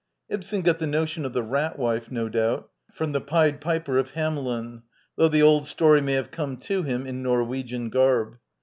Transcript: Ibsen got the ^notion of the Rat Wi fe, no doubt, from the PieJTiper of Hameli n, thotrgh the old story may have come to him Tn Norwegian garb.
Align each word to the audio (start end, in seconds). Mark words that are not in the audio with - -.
Ibsen 0.29 0.63
got 0.63 0.79
the 0.79 0.87
^notion 0.87 1.25
of 1.27 1.33
the 1.33 1.43
Rat 1.43 1.73
Wi 1.73 1.99
fe, 1.99 2.07
no 2.09 2.27
doubt, 2.27 2.71
from 2.91 3.11
the 3.11 3.21
PieJTiper 3.21 3.99
of 3.99 4.13
Hameli 4.13 4.57
n, 4.57 4.81
thotrgh 5.15 5.31
the 5.31 5.43
old 5.43 5.67
story 5.67 6.01
may 6.01 6.13
have 6.13 6.31
come 6.31 6.57
to 6.57 6.81
him 6.81 7.05
Tn 7.05 7.17
Norwegian 7.17 7.91
garb. 7.91 8.39